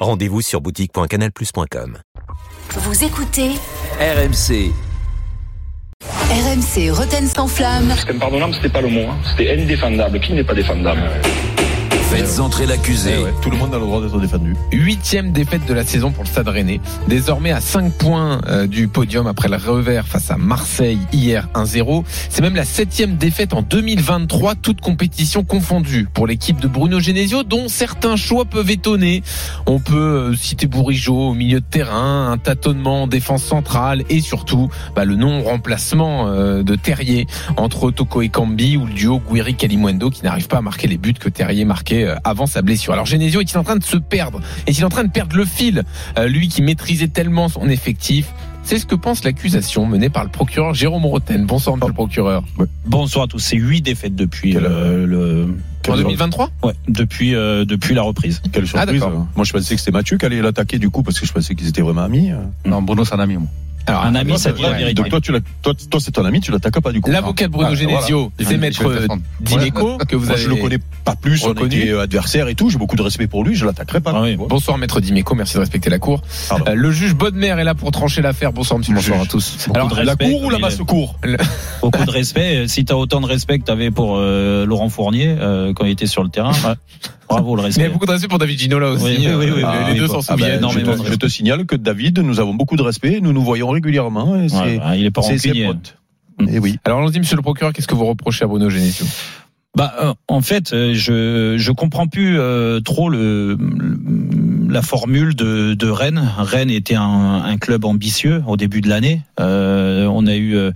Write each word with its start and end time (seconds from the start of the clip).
Rendez-vous 0.00 0.40
sur 0.40 0.60
boutique.canalplus.com. 0.62 1.98
Vous 2.70 3.04
écoutez 3.04 3.50
RMC. 4.00 4.72
RMC 6.30 6.90
Roten 6.90 7.26
sans 7.26 7.46
flamme. 7.46 7.92
C'était 7.98 8.14
impardonnable, 8.14 8.54
c'était 8.54 8.68
pas 8.70 8.80
le 8.80 8.88
mot. 8.88 9.02
hein. 9.10 9.16
C'était 9.30 9.52
indéfendable. 9.52 10.20
Qui 10.20 10.32
n'est 10.32 10.44
pas 10.44 10.54
défendable? 10.54 11.02
Faites 12.10 12.40
entrer 12.40 12.66
l'accusé. 12.66 13.14
Eh 13.16 13.22
ouais, 13.22 13.32
tout 13.40 13.50
le 13.50 13.56
monde 13.56 13.72
a 13.72 13.78
le 13.78 13.84
droit 13.84 14.00
d'être 14.00 14.18
défendu. 14.18 14.56
Huitième 14.72 15.30
défaite 15.30 15.64
de 15.68 15.72
la 15.72 15.84
saison 15.84 16.10
pour 16.10 16.24
le 16.24 16.28
Stade 16.28 16.48
Rennais. 16.48 16.80
Désormais 17.06 17.52
à 17.52 17.60
5 17.60 17.92
points 17.92 18.40
euh, 18.48 18.66
du 18.66 18.88
podium 18.88 19.28
après 19.28 19.48
le 19.48 19.54
revers 19.54 20.08
face 20.08 20.28
à 20.32 20.36
Marseille 20.36 20.98
hier 21.12 21.48
1-0. 21.54 22.02
C'est 22.28 22.42
même 22.42 22.56
la 22.56 22.64
septième 22.64 23.14
défaite 23.14 23.54
en 23.54 23.62
2023, 23.62 24.56
toute 24.56 24.80
compétition 24.80 25.44
confondue 25.44 26.08
pour 26.12 26.26
l'équipe 26.26 26.58
de 26.58 26.66
Bruno 26.66 26.98
Genesio, 26.98 27.44
dont 27.44 27.68
certains 27.68 28.16
choix 28.16 28.44
peuvent 28.44 28.72
étonner. 28.72 29.22
On 29.66 29.78
peut 29.78 30.32
euh, 30.32 30.34
citer 30.34 30.66
Bourigeau 30.66 31.28
au 31.28 31.34
milieu 31.34 31.60
de 31.60 31.64
terrain, 31.64 32.32
un 32.32 32.38
tâtonnement 32.38 33.04
en 33.04 33.06
défense 33.06 33.44
centrale 33.44 34.02
et 34.10 34.20
surtout 34.20 34.68
bah, 34.96 35.04
le 35.04 35.14
non-remplacement 35.14 36.26
euh, 36.26 36.64
de 36.64 36.74
Terrier 36.74 37.28
entre 37.56 37.92
Toko 37.92 38.22
et 38.22 38.30
Cambi 38.30 38.76
ou 38.76 38.86
le 38.86 38.94
duo 38.94 39.20
Guiri 39.20 39.54
Kalimwendo 39.54 40.10
qui 40.10 40.24
n'arrive 40.24 40.48
pas 40.48 40.58
à 40.58 40.62
marquer 40.62 40.88
les 40.88 40.98
buts 40.98 41.14
que 41.14 41.28
Terrier 41.28 41.64
marquait 41.64 41.99
euh, 42.04 42.16
avant 42.24 42.46
sa 42.46 42.62
blessure. 42.62 42.92
Alors 42.92 43.06
Genesio 43.06 43.40
est-il 43.40 43.58
en 43.58 43.64
train 43.64 43.76
de 43.76 43.84
se 43.84 43.96
perdre? 43.96 44.40
Est-il 44.66 44.84
en 44.84 44.88
train 44.88 45.04
de 45.04 45.10
perdre 45.10 45.36
le 45.36 45.44
fil? 45.44 45.84
Euh, 46.18 46.28
Lui 46.28 46.48
qui 46.48 46.62
maîtrisait 46.62 47.08
tellement 47.08 47.48
son 47.48 47.68
effectif 47.68 48.26
c'est 48.62 48.78
ce 48.78 48.86
que 48.86 48.94
pense 48.94 49.24
l'accusation 49.24 49.86
menée 49.86 50.10
par 50.10 50.22
le 50.22 50.30
procureur 50.30 50.74
Jérôme 50.74 51.06
Roten. 51.06 51.46
Bonsoir, 51.46 51.76
monsieur 51.76 51.88
le 51.88 51.94
procureur. 51.94 52.44
Bonsoir 52.86 53.24
à 53.24 53.26
tous. 53.26 53.38
C'est 53.38 53.56
huit 53.56 53.80
défaites 53.82 54.14
depuis 54.14 54.56
euh, 54.56 55.06
le. 55.06 55.48
En 55.88 55.96
2023 55.96 56.50
Ouais, 56.62 56.74
depuis 56.86 57.34
euh, 57.34 57.64
depuis 57.64 57.94
la 57.94 58.02
reprise. 58.02 58.42
Quelle 58.52 58.66
surprise. 58.66 58.86
Ah, 58.88 58.92
d'accord. 58.92 59.10
euh. 59.12 59.24
moi, 59.34 59.44
je 59.44 59.52
pensais 59.52 59.74
que 59.74 59.80
c'était 59.80 59.90
Mathieu 59.92 60.18
qui 60.18 60.26
allait 60.26 60.42
l'attaquer 60.42 60.78
du 60.78 60.90
coup, 60.90 61.02
parce 61.02 61.18
que 61.18 61.26
je 61.26 61.32
pensais 61.32 61.54
qu'ils 61.54 61.68
étaient 61.68 61.80
vraiment 61.80 62.02
amis. 62.02 62.30
Non, 62.66 62.82
Bruno, 62.82 63.04
c'est 63.04 63.14
un 63.14 63.18
ami. 63.20 63.38
Moi. 63.38 63.48
Alors, 63.86 64.04
Un 64.04 64.14
ami, 64.14 64.30
toi, 64.30 64.38
ça 64.38 64.52
vérité. 64.52 64.94
Donc 64.94 65.08
toi, 65.08 65.20
tu 65.20 65.32
l'as- 65.32 65.40
toi, 65.62 65.72
toi, 65.90 66.00
c'est 66.00 66.10
ton 66.12 66.24
ami, 66.24 66.40
tu 66.40 66.52
l'attaques 66.52 66.78
pas 66.80 66.92
du 66.92 67.00
coup. 67.00 67.10
L'avocat 67.10 67.46
de 67.46 67.52
Bruno 67.52 67.70
Ah, 67.72 67.74
Genesio, 67.74 68.30
voilà. 68.38 68.50
c'est 68.50 68.56
maître 68.58 68.86
euh, 68.86 69.06
Dimeco, 69.40 69.98
que 70.08 70.16
vous 70.16 70.26
Moi, 70.26 70.34
avez 70.34 70.42
je 70.42 70.48
le 70.48 70.56
connais 70.56 70.78
pas 71.04 71.16
plus, 71.16 71.44
on 71.44 71.54
était 71.54 71.92
adversaires 71.98 72.48
et 72.48 72.54
tout, 72.54 72.70
j'ai 72.70 72.78
beaucoup 72.78 72.96
de 72.96 73.02
respect 73.02 73.26
pour 73.26 73.42
lui, 73.44 73.54
je 73.56 73.64
l'attaquerai 73.64 74.00
pas. 74.00 74.12
Ah. 74.14 74.24
Bonsoir 74.48 74.78
maître 74.78 75.00
Dimeco, 75.00 75.34
merci 75.34 75.54
de 75.54 75.60
respecter 75.60 75.90
la 75.90 75.98
cour. 75.98 76.22
Euh, 76.66 76.74
le 76.74 76.90
juge 76.92 77.14
Bodmer 77.14 77.48
est 77.48 77.64
là 77.64 77.74
pour 77.74 77.90
trancher 77.90 78.22
l'affaire. 78.22 78.52
Bonsoir 78.52 78.78
monsieur 78.78 78.94
Bonsoir 78.94 79.22
à 79.22 79.26
tous. 79.26 79.56
Beaucoup 79.66 79.76
Alors, 79.76 79.88
de 79.88 79.94
La 79.96 80.02
respect, 80.12 80.30
cour 80.30 80.44
ou 80.44 80.50
la 80.50 80.58
basse 80.58 80.76
cour 80.78 81.18
Beaucoup 81.82 82.04
de 82.04 82.10
respect. 82.10 82.68
Si 82.68 82.84
tu 82.84 82.92
as 82.92 82.96
autant 82.96 83.20
de 83.20 83.26
respect 83.26 83.58
que 83.58 83.64
tu 83.64 83.70
avais 83.72 83.90
pour 83.90 84.16
euh, 84.18 84.66
Laurent 84.66 84.88
Fournier 84.88 85.34
euh, 85.38 85.72
quand 85.74 85.84
il 85.84 85.90
était 85.90 86.06
sur 86.06 86.22
le 86.22 86.28
terrain, 86.28 86.52
bah, 86.62 86.76
bravo 87.30 87.56
le 87.56 87.62
Mais 87.62 87.68
il 87.68 87.72
y 87.72 87.76
respect. 87.78 87.84
a 87.86 87.88
beaucoup 87.90 88.06
de 88.06 88.10
respect 88.10 88.28
pour 88.28 88.38
David 88.38 88.58
Ginola 88.58 88.90
aussi. 88.90 89.04
Oui, 89.04 89.16
oui, 89.18 89.46
Euh, 89.48 89.54
oui, 89.86 89.92
les 89.94 89.98
deux 90.00 90.06
s'en 90.08 90.18
Ah 90.20 90.24
Ah 90.28 90.36
ben, 90.36 90.60
souviennent. 90.60 90.70
je, 90.70 90.78
te, 90.80 91.02
de 91.02 91.10
je 91.10 91.14
te 91.14 91.26
signale 91.28 91.64
que 91.66 91.76
David, 91.76 92.18
nous 92.18 92.40
avons 92.40 92.54
beaucoup 92.54 92.76
de 92.76 92.82
respect, 92.82 93.20
nous 93.22 93.32
nous 93.32 93.42
voyons 93.42 93.68
régulièrement. 93.70 94.36
Et 94.36 94.52
Ouais, 94.52 94.78
bah, 94.78 94.96
il 94.96 95.06
est 95.06 95.10
pas 95.10 95.22
c'est 95.22 95.38
ses 95.38 95.64
potes. 95.64 95.96
Mm. 96.38 96.48
Et 96.48 96.58
oui. 96.58 96.78
Alors 96.84 96.98
allons-y 97.00 97.18
monsieur 97.18 97.36
le 97.36 97.42
procureur, 97.42 97.72
qu'est-ce 97.72 97.86
que 97.88 97.94
vous 97.94 98.06
reprochez 98.06 98.44
à 98.44 98.48
Bruno 98.48 98.68
Genesio 98.70 99.06
Bah, 99.76 99.94
euh, 100.02 100.14
en 100.26 100.40
fait, 100.40 100.72
euh, 100.72 100.94
je 100.94 101.54
je 101.56 101.72
comprends 101.72 102.08
plus 102.08 102.38
euh, 102.40 102.80
trop 102.80 103.08
le, 103.08 103.56
le- 103.56 104.68
la 104.68 104.82
formule 104.82 105.34
de, 105.36 105.74
de 105.74 105.88
Rennes. 105.88 106.28
Rennes 106.38 106.70
était 106.70 106.96
un, 106.96 107.42
un 107.44 107.56
club 107.56 107.84
ambitieux 107.84 108.42
au 108.48 108.56
début 108.56 108.80
de 108.80 108.88
l'année. 108.88 109.22
Euh, 109.38 110.06
on 110.06 110.26
a 110.26 110.34
eu, 110.34 110.56
euh, 110.56 110.72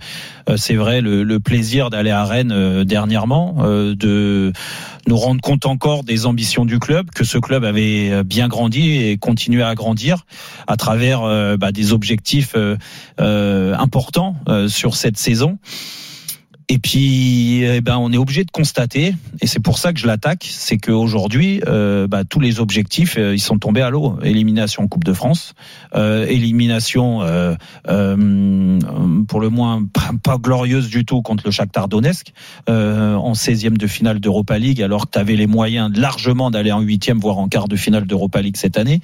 euh, 0.49 0.55
c'est 0.57 0.75
vrai, 0.75 1.01
le, 1.01 1.23
le 1.23 1.39
plaisir 1.41 1.89
d'aller 1.89 2.09
à 2.11 2.23
Rennes 2.25 2.83
dernièrement, 2.85 3.55
de 3.63 4.51
nous 5.07 5.17
rendre 5.17 5.41
compte 5.41 5.65
encore 5.65 6.03
des 6.03 6.25
ambitions 6.25 6.65
du 6.65 6.79
club, 6.79 7.09
que 7.11 7.23
ce 7.25 7.37
club 7.37 7.63
avait 7.65 8.23
bien 8.23 8.47
grandi 8.47 8.91
et 8.97 9.17
continué 9.17 9.61
à 9.63 9.75
grandir 9.75 10.25
à 10.67 10.77
travers 10.77 11.21
bah, 11.57 11.71
des 11.71 11.93
objectifs 11.93 12.55
importants 13.17 14.35
sur 14.67 14.95
cette 14.95 15.17
saison. 15.17 15.57
Et 16.67 16.79
puis, 16.79 17.63
eh 17.63 17.81
ben, 17.81 17.97
on 17.97 18.11
est 18.11 18.17
obligé 18.17 18.43
de 18.43 18.51
constater, 18.51 19.13
et 19.41 19.47
c'est 19.47 19.59
pour 19.59 19.77
ça 19.77 19.93
que 19.93 19.99
je 19.99 20.07
l'attaque, 20.07 20.47
c'est 20.49 20.77
qu'aujourd'hui, 20.77 21.61
euh, 21.67 22.07
bah, 22.07 22.23
tous 22.23 22.39
les 22.39 22.59
objectifs, 22.59 23.17
euh, 23.17 23.35
ils 23.35 23.39
sont 23.39 23.59
tombés 23.59 23.81
à 23.81 23.91
l'eau. 23.91 24.17
Élimination 24.23 24.87
Coupe 24.87 25.03
de 25.03 25.13
France, 25.13 25.53
euh, 25.95 26.25
élimination 26.25 27.21
euh, 27.21 27.55
euh, 27.87 28.79
pour 29.27 29.39
le 29.39 29.49
moins 29.49 29.83
pas, 30.23 30.37
glorieuse 30.37 30.89
du 30.89 31.05
tout 31.05 31.21
contre 31.21 31.43
le 31.45 31.51
Shakhtar 31.51 31.87
Donetsk 31.87 32.33
en 32.67 33.33
16e 33.33 33.77
de 33.77 33.87
finale 33.87 34.19
d'Europa 34.19 34.57
League, 34.57 34.81
alors 34.81 35.05
que 35.05 35.11
tu 35.11 35.19
avais 35.19 35.35
les 35.35 35.47
moyens 35.47 35.91
largement 35.95 36.51
d'aller 36.51 36.71
en 36.71 36.81
huitième, 36.81 37.19
voire 37.19 37.37
en 37.37 37.47
quart 37.47 37.67
de 37.67 37.75
finale 37.75 38.05
d'Europa 38.05 38.41
League 38.41 38.57
cette 38.57 38.77
année. 38.77 39.01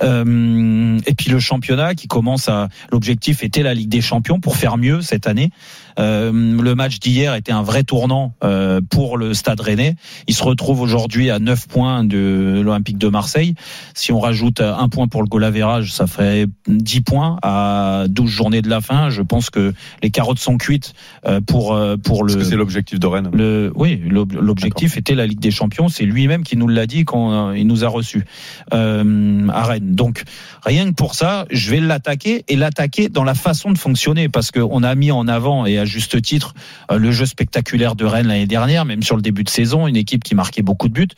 Et 0.00 1.14
puis 1.14 1.30
le 1.30 1.38
championnat 1.38 1.94
qui 1.94 2.06
commence 2.06 2.48
à, 2.48 2.68
l'objectif 2.92 3.42
était 3.42 3.62
la 3.62 3.74
Ligue 3.74 3.88
des 3.88 4.00
Champions 4.00 4.40
pour 4.40 4.56
faire 4.56 4.76
mieux 4.76 5.00
cette 5.00 5.26
année. 5.26 5.50
Euh, 5.98 6.30
le 6.32 6.74
match 6.74 6.98
d'hier 7.00 7.34
était 7.34 7.52
un 7.52 7.62
vrai 7.62 7.82
tournant 7.82 8.34
euh, 8.44 8.80
pour 8.88 9.16
le 9.18 9.34
Stade 9.34 9.60
Rennais. 9.60 9.96
Il 10.26 10.34
se 10.34 10.42
retrouve 10.44 10.80
aujourd'hui 10.80 11.30
à 11.30 11.38
9 11.38 11.66
points 11.68 12.04
de 12.04 12.60
l'Olympique 12.64 12.98
de 12.98 13.08
Marseille. 13.08 13.54
Si 13.94 14.12
on 14.12 14.20
rajoute 14.20 14.60
un 14.60 14.88
point 14.88 15.08
pour 15.08 15.22
le 15.22 15.28
goal 15.28 15.44
average, 15.44 15.92
ça 15.92 16.06
ferait 16.06 16.46
10 16.68 17.00
points 17.00 17.38
à 17.42 18.04
12 18.08 18.30
journées 18.30 18.62
de 18.62 18.68
la 18.68 18.80
fin. 18.80 19.10
Je 19.10 19.22
pense 19.22 19.50
que 19.50 19.72
les 20.02 20.10
carottes 20.10 20.38
sont 20.38 20.56
cuites 20.56 20.92
euh, 21.26 21.40
pour 21.40 21.78
pour 22.04 22.24
le 22.24 22.44
c'est 22.44 22.56
l'objectif 22.56 22.98
de 23.00 23.06
Rennes. 23.06 23.30
le, 23.32 23.72
oui, 23.74 24.00
l'ob- 24.08 24.32
l'objectif 24.40 24.96
était 24.96 25.14
la 25.14 25.26
Ligue 25.26 25.40
des 25.40 25.50
Champions. 25.50 25.88
C'est 25.88 26.04
lui-même 26.04 26.42
qui 26.42 26.56
nous 26.56 26.68
l'a 26.68 26.86
dit 26.86 27.04
quand 27.04 27.52
il 27.52 27.66
nous 27.66 27.84
a 27.84 27.88
reçus 27.88 28.24
euh, 28.72 29.48
à 29.48 29.64
Rennes. 29.64 29.94
Donc 29.94 30.22
rien 30.64 30.86
que 30.86 30.94
pour 30.94 31.14
ça, 31.14 31.46
je 31.50 31.70
vais 31.70 31.80
l'attaquer 31.80 32.44
et 32.48 32.56
l'attaquer 32.56 33.08
dans 33.08 33.24
la 33.24 33.34
façon 33.34 33.70
de 33.72 33.78
fonctionner 33.78 34.28
parce 34.28 34.50
qu'on 34.50 34.82
a 34.82 34.94
mis 34.94 35.10
en 35.10 35.26
avant 35.28 35.66
et 35.66 35.78
à 35.78 35.84
juste 35.88 36.20
titre 36.22 36.54
euh, 36.90 36.98
le 36.98 37.10
jeu 37.10 37.26
spectaculaire 37.26 37.96
de 37.96 38.04
Rennes 38.04 38.28
l'année 38.28 38.46
dernière, 38.46 38.84
même 38.84 39.02
sur 39.02 39.16
le 39.16 39.22
début 39.22 39.44
de 39.44 39.50
saison, 39.50 39.86
une 39.86 39.96
équipe 39.96 40.22
qui 40.22 40.34
marquait 40.34 40.62
beaucoup 40.62 40.88
de 40.88 40.94
buts. 40.94 41.08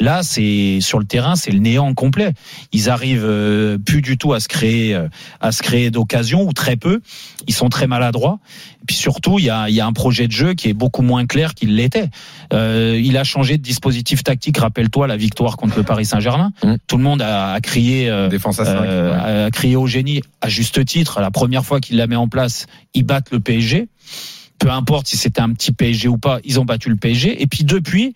Là, 0.00 0.22
c'est 0.22 0.78
sur 0.80 0.98
le 0.98 1.04
terrain, 1.04 1.36
c'est 1.36 1.50
le 1.50 1.58
néant 1.60 1.92
complet. 1.94 2.32
Ils 2.72 2.90
arrivent 2.90 3.24
euh, 3.24 3.78
plus 3.78 4.02
du 4.02 4.18
tout 4.18 4.32
à 4.32 4.40
se 4.40 4.48
créer, 4.48 4.94
euh, 4.94 5.08
à 5.40 5.52
se 5.52 5.62
créer 5.62 5.90
d'occasion 5.90 6.42
ou 6.42 6.52
très 6.52 6.76
peu. 6.76 7.00
Ils 7.46 7.54
sont 7.54 7.68
très 7.68 7.86
maladroits. 7.86 8.38
Et 8.82 8.86
puis 8.86 8.96
surtout, 8.96 9.38
il 9.38 9.44
y 9.46 9.50
a, 9.50 9.68
y 9.70 9.80
a 9.80 9.86
un 9.86 9.92
projet 9.92 10.26
de 10.26 10.32
jeu 10.32 10.54
qui 10.54 10.68
est 10.68 10.74
beaucoup 10.74 11.02
moins 11.02 11.26
clair 11.26 11.54
qu'il 11.54 11.76
l'était. 11.76 12.10
Euh, 12.52 13.00
il 13.02 13.16
a 13.16 13.24
changé 13.24 13.56
de 13.56 13.62
dispositif 13.62 14.22
tactique. 14.24 14.58
Rappelle-toi 14.58 15.06
la 15.06 15.16
victoire 15.16 15.56
contre 15.56 15.76
le 15.76 15.84
Paris 15.84 16.04
Saint-Germain. 16.04 16.52
Mmh. 16.62 16.74
Tout 16.86 16.96
le 16.96 17.02
monde 17.02 17.22
a, 17.22 17.52
a 17.52 17.60
crié. 17.60 18.10
euh, 18.10 18.28
Défense 18.28 18.60
à 18.60 18.64
5. 18.64 18.72
euh, 18.72 19.46
a 19.46 19.50
crié 19.50 19.76
au 19.76 19.86
génie 19.86 20.20
à 20.40 20.48
juste 20.48 20.84
titre. 20.84 21.20
La 21.20 21.30
première 21.30 21.64
fois 21.64 21.80
qu'il 21.80 21.96
la 21.96 22.06
met 22.06 22.16
en 22.16 22.28
place, 22.28 22.66
ils 22.94 23.04
battent 23.04 23.30
le 23.30 23.40
PSG. 23.40 23.88
Peu 24.58 24.70
importe 24.70 25.08
si 25.08 25.16
c'était 25.16 25.40
un 25.40 25.52
petit 25.52 25.72
PSG 25.72 26.08
ou 26.08 26.16
pas, 26.16 26.38
ils 26.44 26.60
ont 26.60 26.64
battu 26.64 26.88
le 26.88 26.96
PSG. 26.96 27.42
Et 27.42 27.46
puis 27.46 27.64
depuis, 27.64 28.14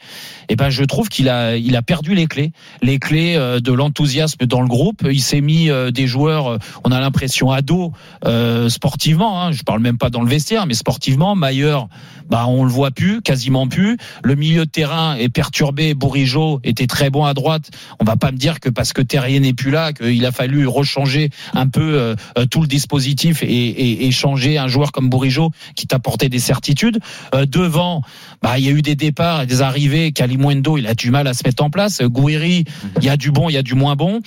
eh 0.49 0.57
ben 0.57 0.71
je 0.71 0.85
trouve 0.85 1.09
qu'il 1.09 1.29
a 1.29 1.57
il 1.57 1.77
a 1.77 1.83
perdu 1.83 2.15
les 2.15 2.27
clés, 2.27 2.53
les 2.81 2.99
clés 2.99 3.37
euh, 3.37 3.61
de 3.61 3.73
l'enthousiasme 3.73 4.47
dans 4.47 4.61
le 4.61 4.69
groupe. 4.69 5.07
Il 5.11 5.21
s'est 5.21 5.41
mis 5.41 5.71
euh, 5.71 5.91
des 5.91 6.07
joueurs, 6.07 6.53
euh, 6.53 6.59
on 6.85 6.93
a 6.93 7.01
l'impression 7.01 7.51
ados 7.51 7.91
euh, 8.25 8.69
sportivement. 8.69 9.43
Hein, 9.43 9.53
je 9.53 9.63
parle 9.63 9.81
même 9.81 9.99
pas 9.99 10.11
dans 10.11 10.23
le 10.23 10.29
vestiaire, 10.29 10.67
mais 10.67 10.75
sportivement, 10.75 11.35
Mailleur, 11.35 11.89
bah 12.29 12.47
on 12.47 12.65
le 12.65 12.71
voit 12.71 12.91
plus, 12.91 13.23
quasiment 13.23 13.67
plus. 13.67 13.97
Le 14.23 14.35
milieu 14.35 14.65
de 14.65 14.71
terrain 14.71 15.17
est 15.17 15.29
perturbé. 15.29 15.95
Bourigeau 15.95 16.61
était 16.65 16.87
très 16.87 17.11
bon 17.11 17.25
à 17.25 17.35
droite. 17.35 17.71
On 18.01 18.05
va 18.05 18.17
pas 18.17 18.33
me 18.33 18.37
dire 18.37 18.61
que 18.61 18.69
parce 18.69 18.93
que 18.93 19.03
Terrier 19.03 19.41
n'est 19.41 19.55
plus 19.55 19.71
là, 19.71 19.93
qu'il 19.93 20.25
a 20.25 20.33
fallu 20.33 20.67
rechanger 20.67 21.31
un 21.55 21.69
peu 21.69 22.17
euh, 22.37 22.47
tout 22.51 22.61
le 22.61 22.67
dispositif 22.69 23.43
et, 23.43 23.47
et, 23.47 24.07
et 24.07 24.11
changer 24.11 24.59
un 24.59 24.69
joueur 24.69 24.93
comme 24.93 25.09
Bourigeau 25.09 25.51
qui 25.75 25.87
t'apportait 25.87 26.28
des 26.29 26.39
certitudes. 26.39 26.99
Euh, 27.35 27.47
devant, 27.47 28.03
bah 28.43 28.59
il 28.59 28.65
y 28.65 28.69
a 28.69 28.73
eu 28.73 28.83
des 28.83 28.95
départs 28.97 29.43
et 29.43 29.47
des 29.47 29.63
arrivées. 29.63 30.13
Kalimundo, 30.13 30.79
il 30.79 30.87
a 30.87 30.95
du 30.95 31.11
mal 31.11 31.27
à 31.27 31.35
se 31.35 31.43
mettre 31.45 31.63
en 31.63 31.71
place. 31.71 32.03
Gouiri, 32.03 32.65
il 32.99 33.05
y 33.05 33.09
a 33.09 33.17
du 33.17 33.31
bon, 33.31 33.49
il 33.49 33.55
y 33.55 33.59
a 33.59 33.63
du 33.63 33.75
moins 33.75 33.97
bon. 33.97 34.21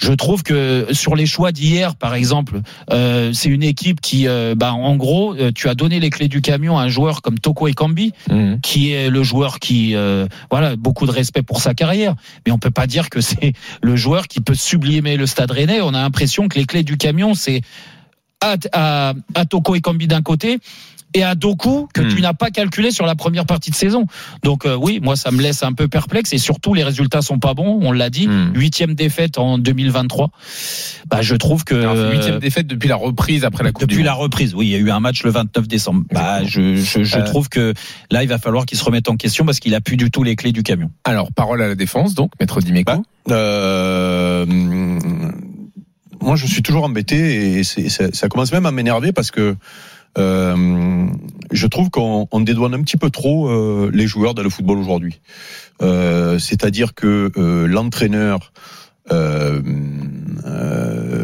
Je 0.00 0.12
trouve 0.12 0.44
que 0.44 0.86
sur 0.92 1.16
les 1.16 1.26
choix 1.26 1.50
d'hier, 1.50 1.96
par 1.96 2.14
exemple, 2.14 2.60
euh, 2.92 3.32
c'est 3.32 3.48
une 3.48 3.64
équipe 3.64 4.00
qui, 4.00 4.28
euh, 4.28 4.54
bah, 4.56 4.72
en 4.72 4.94
gros, 4.94 5.34
euh, 5.34 5.50
tu 5.52 5.68
as 5.68 5.74
donné 5.74 5.98
les 5.98 6.08
clés 6.08 6.28
du 6.28 6.40
camion 6.40 6.78
à 6.78 6.82
un 6.82 6.88
joueur 6.88 7.20
comme 7.20 7.40
Toko 7.40 7.66
Ekambi, 7.66 8.12
Mhm. 8.30 8.60
qui 8.60 8.92
est 8.92 9.10
le 9.10 9.24
joueur 9.24 9.58
qui, 9.58 9.96
euh, 9.96 10.26
voilà, 10.52 10.76
beaucoup 10.76 11.04
de 11.04 11.10
respect 11.10 11.42
pour 11.42 11.60
sa 11.60 11.74
carrière, 11.74 12.14
mais 12.46 12.52
on 12.52 12.58
peut 12.58 12.70
pas 12.70 12.86
dire 12.86 13.10
que 13.10 13.20
c'est 13.20 13.54
le 13.82 13.96
joueur 13.96 14.28
qui 14.28 14.40
peut 14.40 14.54
sublimer 14.54 15.16
le 15.16 15.26
Stade 15.26 15.50
Rennais. 15.50 15.80
On 15.80 15.88
a 15.94 16.00
l'impression 16.02 16.46
que 16.46 16.56
les 16.60 16.64
clés 16.64 16.84
du 16.84 16.96
camion, 16.96 17.34
c'est 17.34 17.62
à, 18.40 18.54
à, 18.72 19.14
à 19.34 19.44
Toko 19.46 19.74
Ekambi 19.74 20.06
d'un 20.06 20.22
côté 20.22 20.60
et 21.14 21.22
à 21.22 21.34
Doku 21.34 21.88
que 21.94 22.00
Hmm. 22.02 22.08
tu 22.14 22.20
n'as 22.20 22.34
pas 22.34 22.50
calculé 22.50 22.90
sur 22.90 23.06
la 23.06 23.14
première 23.14 23.46
partie 23.46 23.70
de 23.70 23.74
saison. 23.76 24.06
Donc 24.42 24.66
euh, 24.66 24.76
oui, 24.76 25.00
moi 25.02 25.16
ça 25.16 25.30
me 25.30 25.40
laisse 25.42 25.62
un 25.62 25.72
peu 25.72 25.88
perplexe 25.88 26.32
et 26.32 26.38
surtout 26.38 26.74
les 26.74 26.84
résultats 26.84 27.22
sont 27.22 27.38
pas 27.38 27.54
bons. 27.54 27.78
On 27.82 27.92
l'a 27.92 28.10
dit, 28.10 28.26
Hmm. 28.28 28.52
huitième 28.54 28.94
défaite 28.94 29.38
en 29.38 29.58
2023. 29.58 30.30
Bah 31.10 31.22
je 31.22 31.34
trouve 31.34 31.64
que 31.64 31.80
c'est 31.82 32.12
Huitième 32.16 32.38
défaite 32.38 32.66
depuis 32.66 32.88
la 32.88 32.96
reprise 32.96 33.44
après 33.44 33.64
la 33.64 33.72
Coupe 33.72 33.82
depuis 33.82 33.96
du 33.98 34.02
la 34.02 34.12
Monde. 34.12 34.22
reprise, 34.22 34.54
oui, 34.54 34.66
il 34.66 34.70
y 34.70 34.74
a 34.74 34.78
eu 34.78 34.90
un 34.90 35.00
match 35.00 35.22
le 35.24 35.30
29 35.30 35.66
décembre. 35.68 36.02
Bah, 36.12 36.44
je, 36.44 36.76
je, 36.76 37.02
je 37.04 37.18
Euh, 37.18 37.24
trouve 37.24 37.48
que 37.48 37.72
là, 38.10 38.22
il 38.22 38.28
va 38.28 38.38
falloir 38.38 38.66
qu'il 38.66 38.76
se 38.78 38.84
remette 38.84 39.08
en 39.08 39.16
question 39.16 39.44
parce 39.44 39.60
qu'il 39.60 39.74
a 39.74 39.80
plus 39.80 39.96
du 39.96 40.10
tout 40.10 40.22
les 40.22 40.36
clés 40.36 40.52
du 40.52 40.62
camion. 40.62 40.90
Alors, 41.04 41.32
parole 41.32 41.62
à 41.62 41.68
la 41.68 41.74
défense, 41.74 42.14
donc, 42.14 42.32
maître 42.40 42.60
Dimeco. 42.60 42.92
Bah, 43.26 43.34
Euh, 43.34 44.46
moi, 46.20 46.36
je 46.36 46.46
suis 46.46 46.62
toujours 46.62 46.84
embêté 46.84 47.58
et 47.58 47.64
ça 47.64 48.28
commence 48.28 48.52
même 48.52 48.66
à 48.66 48.72
m'énerver 48.72 49.12
parce 49.12 49.30
que 49.30 49.56
euh, 50.18 51.06
je 51.50 51.66
trouve 51.66 51.90
qu'on 51.90 52.28
on 52.30 52.40
dédouane 52.40 52.74
un 52.74 52.82
petit 52.82 52.96
peu 52.96 53.10
trop 53.10 53.48
euh, 53.48 53.90
les 53.92 54.06
joueurs 54.06 54.34
dans 54.34 54.42
le 54.42 54.50
football 54.50 54.78
aujourd'hui. 54.78 55.20
Euh, 55.80 56.38
C'est-à-dire 56.38 56.94
que 56.94 57.30
l'entraîneur 57.66 58.52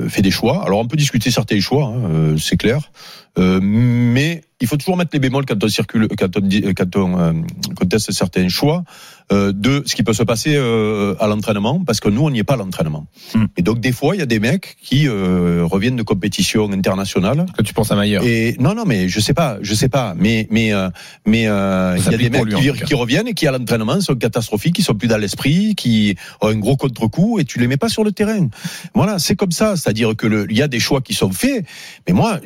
fait 0.08 0.22
des 0.22 0.30
choix. 0.30 0.64
Alors, 0.64 0.78
on 0.80 0.86
peut 0.86 0.96
discuter 0.96 1.30
certains 1.30 1.60
choix, 1.60 1.86
hein, 1.86 2.36
c'est 2.38 2.56
clair. 2.56 2.90
Mais 3.36 4.42
il 4.60 4.66
faut 4.66 4.76
toujours 4.76 4.96
mettre 4.96 5.10
les 5.12 5.18
bémols 5.18 5.46
quand 5.46 5.62
on 5.62 5.68
circule, 5.68 6.08
quand 6.18 6.36
on, 6.36 6.48
quand 6.74 6.96
on 6.96 7.18
euh, 7.18 7.32
conteste 7.76 8.12
certains 8.12 8.48
choix 8.48 8.84
euh, 9.32 9.52
de 9.52 9.82
ce 9.86 9.94
qui 9.94 10.02
peut 10.02 10.12
se 10.12 10.22
passer 10.22 10.54
euh, 10.54 11.14
à 11.18 11.26
l'entraînement, 11.26 11.82
parce 11.84 11.98
que 11.98 12.08
nous 12.08 12.22
on 12.22 12.30
n'y 12.30 12.38
est 12.38 12.44
pas 12.44 12.54
à 12.54 12.56
l'entraînement. 12.56 13.06
Mm. 13.34 13.44
Et 13.56 13.62
donc 13.62 13.80
des 13.80 13.90
fois 13.90 14.14
il 14.14 14.18
y 14.20 14.22
a 14.22 14.26
des 14.26 14.38
mecs 14.38 14.76
qui 14.80 15.08
euh, 15.08 15.64
reviennent 15.64 15.96
de 15.96 16.02
compétitions 16.02 16.70
internationales. 16.72 17.46
Que 17.56 17.62
tu 17.62 17.74
penses 17.74 17.90
à 17.90 17.96
Maillard. 17.96 18.22
Et 18.24 18.56
non 18.60 18.74
non 18.74 18.84
mais 18.86 19.08
je 19.08 19.20
sais 19.20 19.34
pas, 19.34 19.58
je 19.60 19.74
sais 19.74 19.88
pas, 19.88 20.14
mais 20.16 20.46
mais 20.50 20.72
euh, 20.72 20.88
mais 21.26 21.48
euh, 21.48 21.96
il 21.98 22.12
y 22.12 22.14
a 22.14 22.18
des 22.18 22.30
mecs 22.30 22.44
lui, 22.44 22.72
qui, 22.84 22.94
reviennent 22.94 23.28
et 23.28 23.34
qui 23.34 23.46
à 23.46 23.50
l'entraînement 23.50 24.00
sont 24.00 24.14
catastrophiques, 24.14 24.76
qui 24.76 24.82
sont 24.82 24.94
plus 24.94 25.08
dans 25.08 25.18
l'esprit, 25.18 25.74
qui 25.74 26.16
ont 26.40 26.48
un 26.48 26.56
gros 26.56 26.76
contre-coup 26.76 27.40
et 27.40 27.44
tu 27.44 27.58
les 27.58 27.66
mets 27.66 27.76
pas 27.76 27.88
sur 27.88 28.04
le 28.04 28.12
terrain. 28.12 28.48
Voilà, 28.94 29.18
c'est 29.18 29.36
comme 29.36 29.52
ça, 29.52 29.76
c'est-à-dire 29.76 30.14
que 30.16 30.46
il 30.48 30.56
y 30.56 30.62
a 30.62 30.68
des 30.68 30.80
choix 30.80 31.00
qui 31.00 31.14
sont 31.14 31.32
faits, 31.32 31.66
mais 32.06 32.14
moi 32.14 32.40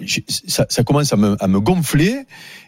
ça, 0.46 0.64
ça 0.69 0.84
commence 0.84 1.12
à 1.12 1.16
me, 1.16 1.37
à 1.40 1.49
me 1.49 1.61
gonfler 1.61 1.97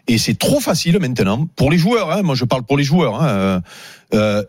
et 0.07 0.17
c'est 0.17 0.37
trop 0.37 0.59
facile 0.59 0.99
maintenant 0.99 1.47
pour 1.55 1.71
les 1.71 1.77
joueurs. 1.77 2.11
Hein, 2.11 2.21
moi 2.21 2.35
je 2.35 2.45
parle 2.45 2.63
pour 2.63 2.77
les 2.77 2.83
joueurs. 2.83 3.21
Hein, 3.21 3.27
euh, 3.27 3.59
euh, 4.13 4.43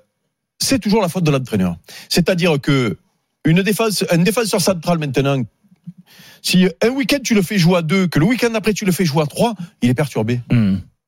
c'est 0.58 0.79
toujours 0.79 1.02
la 1.02 1.08
faute 1.08 1.25
de 1.25 1.31
l'entraîneur. 1.31 1.76
C'est-à-dire 2.08 2.61
que 2.61 2.96
une 3.44 3.62
défense, 3.62 4.05
un 4.11 4.19
défenseur 4.19 4.61
central 4.61 4.99
maintenant, 4.99 5.43
si 6.43 6.69
un 6.82 6.88
week-end 6.88 7.19
tu 7.23 7.34
le 7.34 7.43
fais 7.43 7.58
jouer 7.58 7.79
à 7.79 7.82
deux, 7.82 8.06
que 8.06 8.19
le 8.19 8.26
week-end 8.26 8.55
après 8.55 8.73
tu 8.73 8.84
le 8.84 8.93
fais 8.93 9.05
jouer 9.05 9.23
à 9.23 9.26
trois, 9.26 9.55
il 9.82 9.90
est 9.90 9.94
perturbé. 9.94 10.40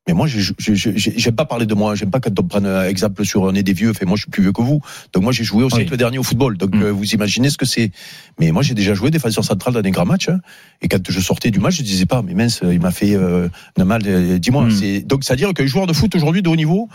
Mais 0.07 0.13
moi, 0.13 0.27
j'ai- 0.27 0.41
j'ai- 0.59 0.75
j'ai- 0.77 1.15
j'aime 1.17 1.35
pas 1.35 1.47
parler 1.47 1.65
de 1.65 1.73
moi. 1.75 1.95
J'aime 1.95 2.11
pas 2.11 2.21
quand 2.21 2.39
on 2.39 2.43
prenne 2.43 2.67
un 2.67 2.85
exemple 2.85 3.25
sur 3.25 3.49
un 3.49 3.53
nez 3.53 3.63
des 3.63 3.73
vieux. 3.73 3.93
Fait, 3.95 4.05
moi, 4.05 4.17
je 4.17 4.23
suis 4.23 4.31
plus 4.31 4.43
vieux 4.43 4.53
que 4.53 4.61
vous. 4.61 4.81
Donc 5.15 5.23
moi, 5.23 5.33
j'ai 5.33 5.45
joué 5.45 5.63
au 5.65 5.69
Oui. 5.69 5.73
siècle 5.77 5.97
dernier 5.97 6.19
au 6.19 6.23
football. 6.23 6.59
Donc 6.59 6.75
Mm. 6.75 6.83
euh, 6.83 6.93
vous 6.93 7.07
imaginez 7.15 7.49
ce 7.49 7.57
que 7.57 7.65
c'est. 7.65 7.91
Mais 8.39 8.51
moi, 8.51 8.63
j'ai 8.63 8.75
déjà 8.75 8.93
joué 8.93 9.11
défenseur 9.11 9.45
central 9.45 9.73
dans 9.73 9.81
des 9.81 9.91
grands 9.91 10.05
matchs. 10.05 10.29
hein. 10.29 10.41
Et 10.83 10.89
quand 10.89 10.99
je 11.11 11.21
sortais 11.21 11.51
du 11.51 11.59
match, 11.59 11.77
je 11.79 11.83
disais 11.83 12.05
pas, 12.05 12.21
mais 12.21 12.35
mince, 12.35 12.61
il 12.71 12.81
m'a 12.81 12.91
fait 12.91 13.15
euh, 13.15 13.49
un 13.79 13.85
mal. 13.87 14.03
euh, 14.05 14.39
Dis-moi. 14.39 14.65
Mm. 14.67 14.71
C'est 14.73 15.01
donc, 15.01 15.25
c'est 15.25 15.33
à 15.33 15.37
dire 15.37 15.55
qu'un 15.55 15.65
joueur 15.65 15.87
de 15.87 15.95
foot 15.95 16.15
aujourd'hui 16.15 16.43
de 16.43 16.51
haut 16.51 16.57
niveau, 16.57 16.91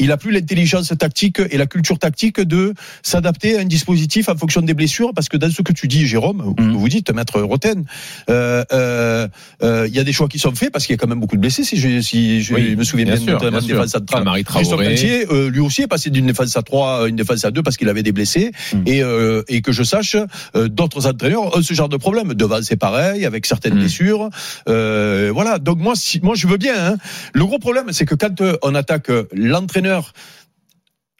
il 0.00 0.10
a 0.10 0.16
plus 0.16 0.32
l'intelligence 0.32 0.92
tactique 0.98 1.38
et 1.50 1.58
la 1.58 1.66
culture 1.66 1.98
tactique 2.00 2.40
de 2.40 2.74
s'adapter 3.04 3.56
à 3.56 3.60
un 3.60 3.64
dispositif 3.66 4.28
en 4.28 4.36
fonction 4.36 4.62
des 4.62 4.74
blessures. 4.74 5.12
Parce 5.14 5.28
que 5.28 5.36
dans 5.36 5.48
ce 5.50 5.62
que 5.62 5.72
tu 5.72 5.86
dis, 5.86 6.08
Jérôme, 6.08 6.54
Mm. 6.58 6.72
que 6.72 6.76
vous 6.76 6.88
dites, 6.88 7.10
maître 7.14 7.40
Roten, 7.40 7.84
euh, 8.30 8.64
euh, 8.72 9.28
euh, 9.62 9.86
il 9.88 9.94
y 9.94 10.00
a 10.00 10.04
des 10.04 10.12
choix 10.12 10.26
qui 10.28 10.40
sont 10.40 10.52
faits 10.56 10.72
parce 10.72 10.86
qu'il 10.86 10.94
y 10.94 10.98
a 10.98 10.98
quand 10.98 11.06
même 11.06 11.20
beaucoup 11.20 11.36
de 11.36 11.40
blessés. 11.40 11.62
Si 11.62 11.76
je, 11.76 12.00
si 12.00 12.42
je 12.42 12.47
Oui, 12.56 12.76
me 12.76 12.84
souviens 12.84 13.04
bien, 13.06 13.14
bien 13.16 13.22
sûr, 13.24 13.32
notamment 13.34 13.50
bien 13.52 13.60
de 13.60 13.64
sûr. 13.66 13.76
défense 13.76 13.90
centrale. 13.92 14.24
Marie 14.24 14.44
Christophe 14.44 14.68
Traoré. 14.68 14.86
Galtier, 14.86 15.26
euh, 15.30 15.50
lui 15.50 15.60
aussi 15.60 15.82
est 15.82 15.86
passé 15.86 16.10
d'une 16.10 16.26
défense 16.26 16.56
à 16.56 16.62
3 16.62 17.04
à 17.04 17.08
une 17.08 17.16
défense 17.16 17.44
à 17.44 17.50
2 17.50 17.62
parce 17.62 17.76
qu'il 17.76 17.88
avait 17.88 18.02
des 18.02 18.12
blessés 18.12 18.52
Mm. 18.72 18.82
et, 18.86 19.02
euh, 19.02 19.42
et 19.48 19.62
que 19.62 19.72
je 19.72 19.82
sache 19.82 20.16
euh, 20.56 20.68
d'autres 20.68 21.06
entraîneurs 21.06 21.56
ont 21.56 21.62
ce 21.62 21.74
genre 21.74 21.88
de 21.88 21.96
problème 21.96 22.34
devant 22.34 22.60
c'est 22.62 22.76
pareil 22.76 23.24
avec 23.26 23.46
certaines 23.46 23.74
Mm. 23.74 23.78
blessures 23.80 24.30
voilà 24.66 25.58
donc 25.58 25.78
moi 25.78 25.94
si 25.96 26.20
moi 26.22 26.34
je 26.34 26.46
veux 26.46 26.56
bien 26.56 26.74
hein. 26.92 26.96
le 27.34 27.44
gros 27.44 27.58
problème 27.58 27.92
c'est 27.92 28.04
que 28.06 28.14
quand 28.14 28.42
on 28.62 28.74
attaque 28.74 29.10
l'entraîneur 29.32 30.12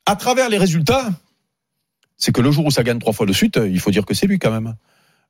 à 0.06 0.16
travers 0.16 0.48
les 0.48 0.58
résultats 0.58 1.08
c'est 2.16 2.32
que 2.32 2.40
le 2.40 2.50
jour 2.50 2.66
où 2.66 2.70
ça 2.70 2.82
gagne 2.82 2.98
trois 2.98 3.12
fois 3.12 3.26
de 3.26 3.32
suite 3.32 3.58
il 3.64 3.80
faut 3.80 3.90
dire 3.90 4.04
que 4.06 4.14
c'est 4.14 4.26
lui 4.26 4.38
quand 4.38 4.50
même 4.50 4.74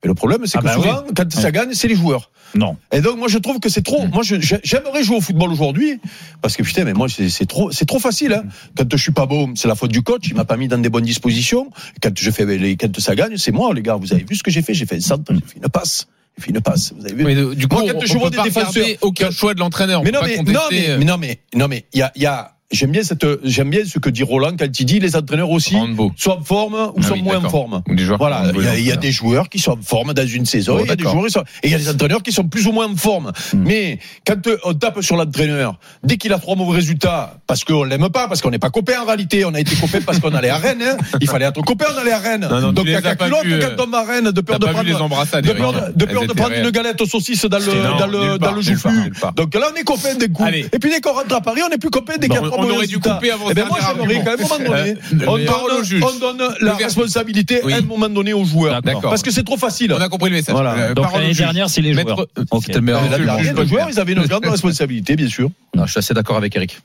et 0.04 0.06
le 0.08 0.14
problème 0.14 0.42
c'est 0.46 0.58
Ah 0.58 0.60
que 0.60 0.66
bah 0.66 0.74
souvent 0.74 1.02
quand 1.16 1.32
ça 1.32 1.50
gagne 1.50 1.74
c'est 1.74 1.88
les 1.88 1.96
joueurs 1.96 2.30
Non. 2.54 2.76
et 2.92 3.00
donc 3.00 3.18
moi 3.18 3.26
je 3.28 3.38
trouve 3.38 3.58
que 3.58 3.68
c'est 3.68 3.82
trop. 3.82 4.06
Moi 4.06 4.22
je- 4.22 4.40
j'ai- 4.40 4.60
j'aimerais 4.62 5.02
jouer 5.02 5.16
au 5.16 5.20
football 5.20 5.50
aujourd'hui 5.52 6.00
parce 6.40 6.56
que 6.56 6.62
putain 6.62 6.84
mais 6.84 6.92
moi 6.94 7.08
c'est 7.08 7.46
trop 7.46 7.70
c'est 7.72 7.84
trop 7.84 7.98
facile. 7.98 8.32
Hein. 8.32 8.44
Quand 8.76 8.84
je 8.90 8.96
suis 8.96 9.12
pas 9.12 9.26
bon 9.26 9.54
c'est 9.56 9.66
la 9.68 9.74
faute 9.74 9.90
du 9.90 10.02
coach. 10.02 10.28
Il 10.28 10.34
m'a 10.36 10.44
pas 10.44 10.56
mis 10.56 10.68
dans 10.68 10.78
des 10.78 10.88
bonnes 10.88 11.04
dispositions. 11.04 11.70
Quand 12.00 12.16
je 12.16 12.30
fais 12.30 12.44
les 12.46 12.76
quand 12.76 12.98
ça 13.00 13.14
gagne 13.16 13.36
c'est 13.36 13.50
moi 13.52 13.74
les 13.74 13.82
gars. 13.82 13.96
Vous 13.96 14.12
avez 14.12 14.24
vu 14.24 14.36
ce 14.36 14.42
que 14.42 14.50
j'ai 14.52 14.62
fait? 14.62 14.72
J'ai 14.74 14.86
fait 14.86 14.96
un 14.96 15.00
centre, 15.00 15.32
j'ai 15.34 15.40
fait 15.40 15.56
une 15.62 15.68
passe, 15.68 16.06
j'ai 16.36 16.44
fait 16.44 16.50
une 16.50 16.60
passe. 16.60 16.92
Vous 16.96 17.04
avez 17.04 17.14
vu? 17.14 17.24
Mais 17.24 17.34
du 17.56 17.66
coup, 17.66 17.76
Moi, 17.80 17.92
quand 17.92 17.98
on, 17.98 18.06
je 18.06 18.14
on 18.14 18.18
vois 18.20 18.30
peut 18.30 18.36
des 18.42 18.50
pas 18.50 18.64
défenseurs- 18.64 18.86
aucun 19.00 19.30
choix 19.32 19.54
de 19.54 19.58
l'entraîneur. 19.60 20.04
Mais 20.04 20.12
non 20.12 20.20
pas 20.20 20.26
mais, 20.28 20.36
non 20.52 20.60
mais 20.70 20.88
euh, 20.90 20.98
mais 20.98 21.04
non 21.04 21.18
mais 21.18 21.40
non 21.56 21.66
mais 21.68 21.86
il 21.92 21.98
y 21.98 22.02
a 22.02 22.12
il 22.14 22.22
y 22.22 22.26
a 22.26 22.54
j'aime 22.70 22.90
bien 22.90 23.02
cette 23.02 23.24
j'aime 23.44 23.70
bien 23.70 23.80
ce 23.84 23.98
que 23.98 24.10
dit 24.10 24.22
Roland 24.22 24.52
quand 24.58 24.78
il 24.78 24.84
dit 24.84 25.00
les 25.00 25.16
entraîneurs 25.16 25.50
aussi 25.50 25.74
Rambo. 25.74 26.12
sont 26.16 26.32
en 26.32 26.42
forme 26.42 26.74
ou 26.74 26.98
Ah 26.98 27.02
sont 27.02 27.14
oui, 27.14 27.22
moins 27.22 27.42
en 27.42 27.48
forme. 27.48 27.82
Des 27.88 28.04
Voilà, 28.04 28.52
il 28.54 28.62
y 28.62 28.68
a, 28.68 28.78
il 28.78 28.84
y 28.84 28.92
a 28.92 28.96
besoin. 28.96 28.96
des 28.96 29.12
joueurs 29.12 29.48
qui 29.48 29.58
sont 29.58 29.72
en 29.72 29.82
forme 29.82 30.12
dans 30.12 30.26
une 30.26 30.44
saison, 30.44 30.76
Bon, 30.76 30.84
il 30.84 30.88
y 30.88 30.90
a 30.90 30.96
des 30.96 31.04
joueurs 31.04 31.24
qui 31.24 31.32
sont, 31.32 31.44
et 31.62 31.68
il 31.68 31.70
y 31.70 31.74
a 31.74 31.78
des 31.78 31.88
entraîneurs 31.88 32.22
qui 32.22 32.32
sont 32.32 32.44
plus 32.44 32.66
ou 32.66 32.72
moins 32.72 32.86
en 32.86 32.96
forme. 32.96 33.32
Mm. 33.54 33.62
Mais 33.64 33.98
quand 34.26 34.36
on 34.64 34.74
tape 34.74 35.02
sur 35.02 35.16
l'entraîneur, 35.16 35.78
dès 36.02 36.16
qu'il 36.18 36.32
a 36.32 36.38
trois 36.38 36.56
mauvais 36.56 36.76
résultats, 36.76 37.38
parce 37.46 37.64
qu'on 37.64 37.84
l'aime 37.84 38.08
pas, 38.10 38.28
parce 38.28 38.42
qu'on 38.42 38.50
n'est 38.50 38.58
pas 38.58 38.70
copains 38.70 39.00
en 39.02 39.06
réalité, 39.06 39.44
on 39.44 39.54
a 39.54 39.60
été 39.60 39.74
copains 39.76 40.00
parce 40.04 40.18
qu'on 40.18 40.34
allait 40.34 40.50
à 40.50 40.58
Rennes, 40.58 40.82
hein. 40.82 40.96
il 41.20 41.28
fallait 41.28 41.46
être 41.46 41.62
copains, 41.62 41.86
on 41.94 41.98
allait 41.98 42.12
à 42.12 42.18
Rennes. 42.18 42.48
Non, 42.50 42.60
non, 42.60 42.72
Donc 42.72 42.86
caca 42.86 43.16
culotte 43.16 43.46
quand 43.60 43.84
on 43.86 43.90
va 43.90 43.98
à 43.98 44.04
Rennes, 44.04 44.30
de 44.30 44.40
peur 44.40 44.58
de 44.58 44.66
prendre, 44.66 44.84
de 44.84 45.52
peur, 45.52 45.72
de, 45.94 46.04
peur 46.04 46.26
de 46.26 46.32
prendre 46.34 46.54
une 46.54 46.70
galette 46.70 47.00
aux 47.00 47.06
saucisses 47.06 47.46
dans 47.46 47.58
le, 47.58 47.98
dans 47.98 48.06
le, 48.06 48.38
dans 48.38 49.20
part. 49.20 49.32
Donc 49.32 49.54
là, 49.54 49.68
on 49.72 49.76
est 49.76 49.84
copains 49.84 50.14
des 50.14 50.28
coups. 50.28 50.48
Et 50.72 50.78
puis 50.78 50.90
dès 50.90 51.00
qu'on 51.00 51.12
rentre 51.12 51.34
à 51.34 51.40
Paris, 51.40 51.62
on 51.64 51.70
n'est 51.70 51.78
plus 51.78 51.90
copains 51.90 52.16
dès 52.18 52.28
qu'il 52.28 52.38
on 52.58 52.70
aurait 52.70 52.86
dû 52.86 52.98
couper 52.98 53.30
avant 53.30 53.46
Eh 53.50 53.54
ben 53.54 53.66
moi, 53.68 53.78
j'aimerais 53.80 54.24
qu'à 54.24 54.32
un 54.32 54.36
moment 54.36 54.58
donné, 54.58 54.90
Euh, 54.92 55.26
on 55.26 55.36
les 55.36 55.44
donne, 55.46 55.84
juge. 55.84 56.02
on 56.04 56.18
donne 56.18 56.42
la 56.60 56.74
responsabilité 56.74 57.60
Oui. 57.64 57.72
à 57.72 57.76
un 57.76 57.80
moment 57.82 58.08
donné 58.08 58.32
aux 58.32 58.44
joueurs. 58.44 58.82
D'accord. 58.82 59.10
Parce 59.10 59.22
que 59.22 59.30
c'est 59.30 59.44
trop 59.44 59.56
facile. 59.56 59.92
On 59.92 60.00
a 60.00 60.08
compris 60.08 60.30
le 60.30 60.36
message. 60.36 60.54
Voilà. 60.54 60.74
Euh, 60.74 60.94
Donc 60.94 61.12
l'année 61.12 61.34
dernière, 61.34 61.68
c'est 61.70 61.80
les 61.80 61.94
joueurs. 61.94 62.20
Euh, 62.20 62.44
Ok. 62.50 62.62
C'était 62.66 62.78
le 62.78 62.84
meilleur. 62.84 63.02
Mais 63.02 63.08
là, 63.10 63.16
Monsieur 63.18 63.24
il 63.24 63.26
y 63.26 63.30
a 63.30 63.34
le 63.34 63.40
rien 63.42 63.52
juge 63.54 63.62
de 63.64 63.68
joueurs, 63.68 63.88
ils 63.90 64.00
avaient 64.00 64.12
une 64.12 64.26
grande 64.26 64.46
responsabilité, 64.46 65.16
bien 65.16 65.28
sûr. 65.28 65.50
Non, 65.74 65.86
je 65.86 65.90
suis 65.92 65.98
assez 65.98 66.14
d'accord 66.14 66.36
avec 66.36 66.54
Eric. 66.56 66.78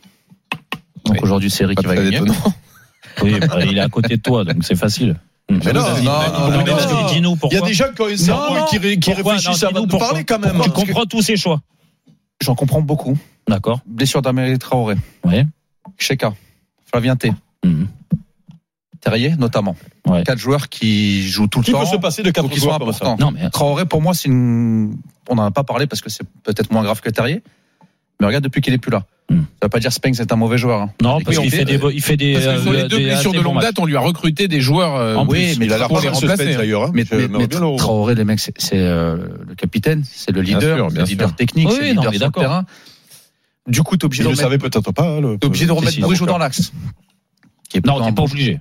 Donc 1.06 1.15
Oui. 1.15 1.20
aujourd'hui, 1.24 1.50
c'est 1.50 1.63
Eric 1.63 1.80
qui 1.80 1.86
va 1.86 1.96
gagner. 1.96 2.22
Oui, 3.22 3.39
bah, 3.39 3.58
il 3.65 3.77
est 3.77 3.82
à 3.82 3.89
côté 3.89 4.18
de 4.18 4.22
toi, 4.22 4.44
donc 4.44 4.58
c'est 4.62 4.75
facile. 4.75 5.15
Mais 5.50 5.58
non, 5.74 5.82
non, 5.82 5.88
il- 5.98 6.03
non, 6.06 6.12
mais 6.50 6.63
non, 6.63 6.77
non, 6.77 7.01
non. 7.01 7.08
Dis-nous 7.08 7.38
Il 7.51 7.53
y 7.53 7.58
a 7.58 7.62
des 7.62 7.74
gens 7.74 7.86
qui 7.94 8.01
ont 8.01 8.08
un 8.08 8.18
cerveau 8.18 8.56
non. 8.56 8.65
et 8.65 8.70
qui, 8.70 8.77
ré- 8.77 8.98
qui 8.98 9.12
Pourquoi 9.12 9.34
réfléchissent 9.34 9.62
Non, 9.63 9.70
avant 9.70 9.86
de 9.86 9.98
parler 9.98 10.24
quand 10.24 10.39
même. 10.39 10.60
Tu 10.63 10.70
comprends 10.72 11.06
tous 11.06 11.22
ces 11.22 11.36
choix. 11.36 11.62
J'en 12.42 12.56
comprends 12.56 12.82
beaucoup. 12.82 13.18
D'accord. 13.48 13.82
Blessure 13.86 14.22
d'Amélie 14.22 14.58
Traoré. 14.58 14.96
Ouais. 15.25 15.46
Cheka. 15.98 16.34
Flavien 16.86 17.16
T. 17.16 17.32
Mhm. 17.66 17.88
Terrier, 19.02 19.34
notamment. 19.38 19.76
Ouais. 20.08 20.24
Quatre 20.24 20.38
joueurs 20.40 20.70
qui 20.70 21.28
jouent 21.28 21.48
tout 21.48 21.60
le 21.60 21.66
Qui 21.66 21.72
temps. 21.74 21.82
peut 21.82 21.86
se 21.86 21.98
passer 21.98 22.24
de 22.24 22.32
quatre 22.32 22.50
qui 22.50 22.60
joueurs 22.60 22.80
comme 22.80 22.94
ça 22.94 23.06
importants. 23.06 23.18
Non, 23.20 23.32
mais 23.32 23.50
Traoré, 23.50 23.86
pour 23.86 24.02
moi, 24.02 24.14
c'est 24.14 24.30
une. 24.30 24.96
On 25.30 25.36
n'en 25.36 25.46
a 25.46 25.52
pas 25.52 25.64
parlé 25.64 25.88
parce 25.88 26.02
que 26.02 26.10
c'est 26.10 26.24
peut-être 26.44 26.72
moins 26.72 26.84
grave 26.84 27.02
que 27.02 27.10
Terrier. 27.10 27.42
Mais 28.22 28.28
regarde, 28.28 28.44
depuis 28.46 28.62
qu'il 28.62 28.74
est 28.74 28.78
plus 28.78 28.92
là. 28.92 29.04
Hmm. 29.30 29.40
Ça 29.40 29.64
veut 29.64 29.70
pas 29.70 29.80
dire 29.80 29.92
Spence 29.92 30.20
est 30.20 30.32
un 30.32 30.36
mauvais 30.38 30.58
joueur. 30.58 30.82
hein. 30.82 30.90
non, 31.02 31.18
Oui, 31.18 31.24
parce 31.24 31.38
qu'il 31.38 31.50
fait, 31.52 31.66
des, 31.66 31.82
euh, 31.84 31.92
il 31.94 32.02
fait 32.02 32.16
des, 32.18 32.34
Parce 32.34 32.46
que 32.58 32.62
sur 32.62 32.72
les 32.74 32.80
euh, 32.84 32.88
deux 32.88 32.98
des 32.98 33.04
blessures 33.06 33.34
de 33.34 33.40
longue 33.42 33.60
date, 33.62 33.80
on 33.80 33.86
lui 33.86 33.96
a 33.98 34.00
recruté 34.00 34.48
des 34.48 34.62
joueurs. 34.62 34.96
euh, 34.96 35.16
En 35.16 35.26
plus. 35.26 35.56
plus, 35.58 35.66
Il 35.66 35.74
a 35.74 35.78
la 35.78 35.88
pour 35.88 36.00
les 36.00 36.08
remplacer. 36.10 36.44
Spence 36.44 36.58
d'ailleurs. 36.58 36.84
hein. 36.84 36.92
Mais, 36.94 37.04
mais, 37.12 37.28
mais 37.28 37.48
Traoré, 37.48 38.16
les 38.16 38.24
mecs, 38.24 38.40
c'est 38.40 38.54
c'est, 38.62 38.78
euh, 38.80 39.18
le 39.48 39.56
capitaine, 39.56 40.04
c'est 40.06 40.32
le 40.32 40.42
Bien 40.42 40.60
leader, 40.60 40.78
sûr, 40.78 40.88
c'est 40.90 40.94
bien 40.96 41.04
le 41.04 41.10
leader 41.10 41.28
sûr. 41.30 41.36
technique, 41.36 41.68
Oui, 41.68 41.74
c'est 41.76 41.82
le 41.82 41.88
oui, 41.90 41.94
non, 41.96 42.02
leader 42.04 42.12
mais 42.12 42.18
sur 42.18 42.26
le 42.28 42.32
d'accord. 42.32 42.44
terrain. 42.44 42.66
Du 43.67 43.82
coup, 43.84 43.96
t'es 43.98 44.05
obligé 44.05 44.24
de 44.24 44.27
le 44.27 44.29
remettre, 44.32 44.43
savait 44.43 44.58
peut-être 44.58 44.91
pas. 44.91 45.03
hein, 45.08 45.22
le- 45.22 45.38
t'es 45.38 45.48
obligé 45.48 45.65
de 45.65 45.72
remettre 45.72 46.00
l'avocat. 46.00 46.25
dans 46.25 46.38
l'axe. 46.38 46.74
Qui 47.70 47.77
est 47.77 47.86
Non, 47.86 48.00
t'es 48.00 48.05
pas 48.05 48.12
bon- 48.12 48.24
obligé. 48.25 48.60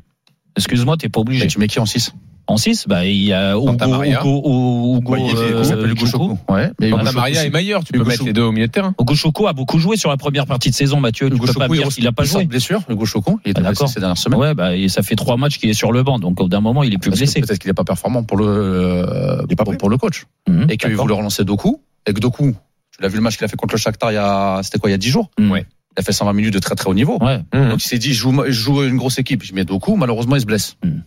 Excuse-moi, 0.57 0.97
t'es 0.97 1.09
pas 1.09 1.21
obligé. 1.21 1.47
Tu 1.49 1.59
mets 1.59 1.67
qui 1.67 1.81
en 1.81 1.87
6 1.87 2.13
En 2.49 2.57
6, 2.57 2.87
bah, 2.89 3.05
il 3.07 3.23
y 3.23 3.33
a 3.33 3.53
Hugo. 3.57 3.73
Hugo, 3.73 4.03
Hugo, 4.05 5.15
Hugo, 5.15 6.39
Ouais, 6.49 6.65
euh, 6.67 6.71
mais 6.81 6.91
Maria 7.13 7.45
est 7.45 7.51
meilleur. 7.51 7.85
Tu 7.85 7.93
peux 7.93 8.05
mettre 8.05 8.25
les 8.25 8.33
deux 8.33 8.43
au 8.43 8.53
milieu 8.53 8.67
de 8.67 8.73
terrain. 8.73 8.95
Hugo 9.01 9.15
Choukou 9.15 9.47
a 9.47 9.53
beaucoup 9.53 9.79
joué 9.79 9.97
sur 9.97 10.11
la 10.11 10.17
première 10.17 10.47
partie 10.47 10.71
de 10.71 10.75
saison, 10.75 11.01
Mathieu. 11.01 11.29
Tu 11.31 11.37
Hugo 11.37 11.47
peux 11.47 11.53
pas 11.55 11.69
dire 11.69 11.87
il 11.87 11.93
qu'il 11.95 12.07
a 12.07 12.13
pas 12.13 12.25
joué. 12.25 12.45
blessure, 12.45 12.83
Hugo 12.89 13.05
Choukou, 13.07 13.39
il 13.45 13.51
est 13.51 13.55
Ah, 13.59 13.61
blessé 13.61 13.73
d'accord. 13.75 13.89
ces 13.89 14.01
dernières 14.01 14.19
semaines. 14.19 14.41
Ouais, 14.41 14.55
bah, 14.55 14.77
et 14.77 14.89
ça 14.89 15.03
fait 15.03 15.15
trois 15.15 15.37
matchs 15.37 15.59
qu'il 15.59 15.71
est 15.71 15.75
sur 15.75 15.93
le 15.93 16.03
banc, 16.03 16.19
donc 16.19 16.41
au 16.41 16.49
d'un 16.49 16.61
moment, 16.61 16.83
il 16.83 16.93
est 16.93 16.99
plus 16.99 17.11
blessé. 17.13 17.41
Peut-être 17.41 17.59
qu'il 17.61 17.69
n'est 17.71 17.75
pas 17.75 17.85
performant 17.85 18.25
pour 18.25 18.37
le, 18.37 19.47
pour, 19.79 19.89
le 19.91 19.97
coach. 19.97 20.27
Mhm, 20.49 20.67
Et 20.69 20.77
qu'il 20.77 20.95
voulait 20.97 21.15
relancer 21.15 21.45
Doku. 21.45 21.81
Et 22.07 22.13
que 22.13 22.19
Doku, 22.21 22.55
tu 22.97 23.03
l'as 23.03 23.09
vu 23.09 23.17
le 23.17 23.23
match 23.23 23.37
qu'il 23.37 23.45
a 23.45 23.49
fait 23.49 23.57
contre 23.57 23.75
le 23.75 23.79
Shakhtar 23.81 24.13
il 24.13 24.15
y 24.15 24.19
a, 24.19 24.61
c'était 24.63 24.79
quoi, 24.79 24.91
il 24.91 24.93
y 24.93 24.95
a 24.95 24.99
10 24.99 25.09
jours? 25.11 25.31
Ouais. 25.39 25.67
Il 25.97 26.01
a 26.01 26.03
fait 26.03 26.13
120 26.13 26.33
minutes 26.33 26.55
de 26.55 26.59
très 26.59 26.75
très 26.75 26.89
haut 26.89 26.95
niveau. 26.95 27.19
Ouais. 27.23 27.39
Donc 27.53 27.85
il 27.85 27.89
s'est 27.89 27.99
dit, 27.99 28.15
je 28.15 28.21
joue, 28.21 28.45
je 28.47 28.51
joue 28.53 28.83
une 28.85 28.97
grosse 28.97 29.19
équipe. 29.19 29.43
Je 29.43 29.53
mets 29.55 29.65
Doku, 29.65 29.97
malheureusement, 29.97 30.37
il 30.37 30.41
se 30.41 30.47
blesse. 30.47 30.77
Hmm. 30.85 31.01